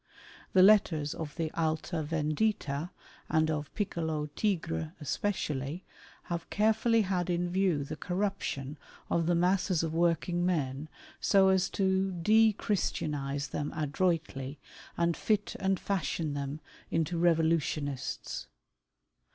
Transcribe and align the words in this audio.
The 0.53 0.63
letters 0.63 1.13
of 1.13 1.35
the 1.35 1.51
Alta 1.51 2.01
Vendita 2.01 2.89
and 3.29 3.51
of 3.51 3.71
Piccolo 3.75 4.25
Tigre 4.35 4.93
especially, 4.99 5.83
have 6.23 6.49
carefully 6.49 7.03
had 7.03 7.29
in 7.29 7.51
view 7.51 7.83
the 7.83 7.95
corruption 7.95 8.79
of 9.11 9.27
the 9.27 9.35
masses 9.35 9.83
of 9.83 9.93
working 9.93 10.43
men, 10.43 10.89
so 11.19 11.49
as 11.49 11.69
to 11.77 12.09
de 12.13 12.51
Christianize 12.53 13.49
them 13.49 13.71
adroitly, 13.75 14.57
and 14.97 15.15
fit 15.15 15.55
and 15.59 15.79
fashion 15.79 16.33
them 16.33 16.61
into 16.89 17.19
revolutionists. 17.19 18.47